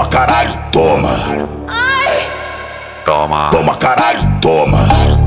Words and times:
Toma 0.00 0.08
caralho, 0.08 0.52
toma. 0.72 1.10
Toma, 3.04 3.50
Toma 3.50 3.74
caralho, 3.74 4.20
toma. 4.40 4.78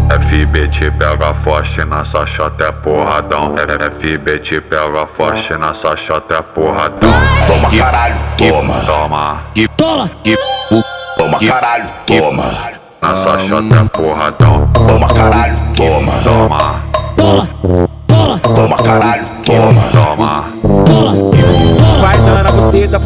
FB 0.09 0.67
te 0.69 0.89
pega 0.89 1.31
forte 1.35 1.85
nessa 1.85 2.25
chota 2.25 2.63
é 2.63 2.71
porradão. 2.71 3.53
FB 3.55 4.39
te 4.39 4.59
pega 4.59 5.05
forte 5.05 5.53
nessa 5.57 5.95
chota 5.95 6.37
é 6.37 6.41
porradão. 6.41 7.11
Toma 7.45 7.69
caralho, 7.77 8.15
toma. 8.35 8.73
Toma, 8.85 9.43
Toma! 9.77 10.09
Toma 11.17 11.39
caralho, 11.39 11.89
toma. 12.07 12.43
nessa 12.99 13.37
chota 13.37 13.75
é 13.75 13.83
porradão. 13.89 14.71
Toma 14.87 15.07
caralho. 15.13 15.55
Toma, 15.55 15.72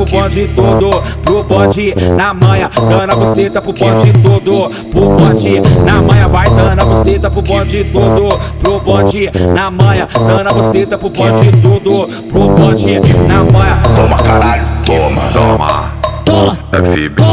bonde 0.07 0.47
todo, 0.55 0.89
pro 1.23 1.43
bonde 1.43 1.93
na 2.15 2.33
manha, 2.33 2.69
dando 2.75 3.11
a 3.11 3.15
buceta 3.15 3.61
pro 3.61 3.73
bonde 3.73 4.13
todo, 4.21 4.69
pro 4.91 5.09
bonde 5.09 5.61
na 5.83 6.01
manha, 6.01 6.27
vai 6.27 6.49
dando 6.49 6.81
a 6.81 6.85
buceta 6.85 7.29
pro 7.29 7.41
bonde 7.41 7.83
todo, 7.85 8.29
pro 8.59 8.79
bonde 8.79 9.31
na 9.53 9.71
manha, 9.71 10.07
dando 10.13 10.49
a 10.49 10.53
buceta 10.53 10.97
pro 10.97 11.09
bonde 11.09 11.51
todo, 11.61 12.07
pro 12.29 12.49
bonde 12.49 12.99
na 13.27 13.43
manha. 13.43 13.81
Toma 13.95 14.17
caralho, 14.17 14.65
toma. 14.85 15.21
toma. 15.33 15.97
Toma! 16.27 16.57
FB, 16.73 17.23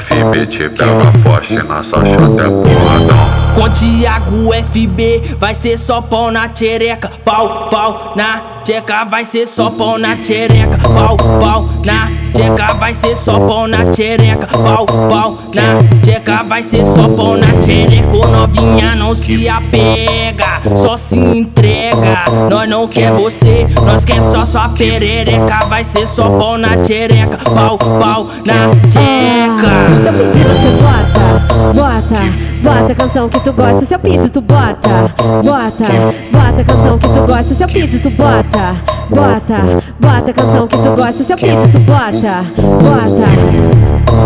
FB 0.00 0.46
te 0.46 0.68
pega 0.68 1.12
forte 1.22 1.54
nessa 1.54 2.04
chota 2.04 2.42
é 2.42 2.48
porradão. 2.48 3.40
Com 3.54 3.70
Thiago 3.70 4.52
FB 4.72 5.36
vai 5.38 5.54
ser 5.54 5.78
só 5.78 6.02
pau 6.02 6.32
na 6.32 6.48
tchereca, 6.48 7.10
pau, 7.24 7.68
pau 7.70 8.12
na 8.16 8.40
tcheca, 8.64 9.04
vai 9.04 9.24
ser 9.24 9.46
só 9.46 9.70
pau 9.70 9.98
na 9.98 10.16
tchereca, 10.16 10.78
pau, 10.78 11.16
pau 11.16 11.68
na 11.84 12.10
tcheca, 12.40 12.74
vai 12.74 12.94
ser 12.94 13.16
só 13.16 13.38
pau 13.38 13.68
na 13.68 13.84
tchereca, 13.86 14.46
pau, 14.46 14.86
pau 14.86 15.38
na 15.54 15.82
tcheca, 16.02 16.42
vai 16.42 16.62
ser 16.62 16.86
só 16.86 17.08
pau 17.08 17.36
na 17.36 17.52
tchereca. 17.60 18.16
Ô 18.16 18.26
novinha 18.28 18.94
não 18.94 19.14
se 19.14 19.48
apega, 19.48 20.60
só 20.74 20.96
se 20.96 21.18
entrega. 21.18 22.24
Nós 22.50 22.68
não 22.68 22.88
quer 22.88 23.12
você, 23.12 23.66
nós 23.84 24.04
quer 24.04 24.22
só 24.22 24.46
sua 24.46 24.70
perereca, 24.70 25.66
vai 25.68 25.84
ser 25.84 26.06
só 26.06 26.30
pau 26.30 26.56
na 26.56 26.76
tchereca, 26.78 27.38
pau, 27.44 27.76
pau 27.76 28.26
na 28.46 28.70
tcheca. 28.88 29.70
Se 30.00 30.08
eu 30.08 30.12
pedir, 30.14 30.44
você 30.44 30.70
bota, 30.80 31.74
bota, 31.74 32.50
bota 32.62 32.92
a 32.92 32.94
canção 32.94 33.28
que 33.28 33.40
tu 33.40 33.52
gosta. 33.52 33.84
Se 33.86 33.94
eu 33.94 33.98
pedir, 33.98 34.30
tu 34.30 34.40
bota, 34.40 35.12
bota, 35.44 35.84
bota 36.32 36.62
a 36.62 36.64
canção 36.64 36.98
que 36.98 37.08
tu 37.08 37.26
gosta. 37.26 37.54
Se 37.54 37.62
eu 37.62 37.68
pedir, 37.68 37.98
tu 37.98 38.10
bota, 38.10 38.76
bota, 39.10 39.82
bota 39.98 40.30
a 40.30 40.34
canção 40.34 40.66
que 40.66 40.76
tu 40.76 40.96
gosta. 40.96 41.24
Se 41.24 41.32
eu 41.32 41.36
pedir, 41.36 41.70
tu 41.72 41.78
bota, 41.80 42.44
bota. 42.56 43.30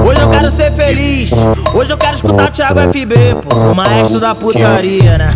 Hoje 0.07 0.21
eu 0.21 0.31
quero 0.31 0.51
ser 0.51 0.71
feliz, 0.73 1.31
hoje 1.75 1.93
eu 1.93 1.97
quero 1.97 2.15
escutar 2.15 2.49
o 2.49 2.53
Thiago 2.53 2.81
FB, 2.81 3.15
pô, 3.43 3.55
o 3.55 3.75
maestro 3.75 4.21
da 4.21 4.35
putaria, 4.35 5.19
né? 5.19 5.31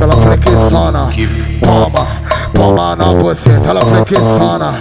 ela 0.00 0.16
flexiona, 0.16 1.08
toma, 1.62 2.06
toma 2.54 2.96
na 2.96 3.12
buceta, 3.14 3.68
ela 3.68 3.80
flexiona, 3.80 4.74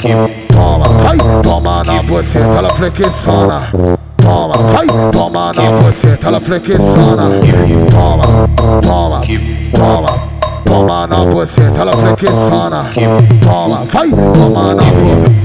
toma, 0.52 0.88
vai, 1.04 1.18
toma 1.42 1.84
na 1.84 2.04
buceta, 2.04 2.46
ela 2.46 2.70
flexiona, 2.74 3.62
toma, 4.18 4.58
vai, 4.58 4.88
toma 5.12 5.54
na 5.54 5.72
buceta, 5.72 6.28
ela 6.28 6.42
flexiona, 6.42 7.30
toma, 7.92 8.50
toma, 8.82 9.22
toma, 9.74 10.25
toma 10.76 11.08
na 11.08 11.26
buceta, 11.26 11.82
ela 11.82 11.94
flexiona, 11.94 12.90
toma, 13.42 13.86
vai, 13.86 14.10
toma 14.10 14.76
na 14.76 14.84
buceta. 14.84 15.45